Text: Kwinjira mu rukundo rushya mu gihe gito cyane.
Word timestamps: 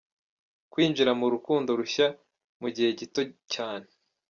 Kwinjira 0.71 1.11
mu 1.19 1.27
rukundo 1.33 1.69
rushya 1.79 2.07
mu 2.61 2.67
gihe 2.75 2.89
gito 2.99 3.21
cyane. 3.53 3.87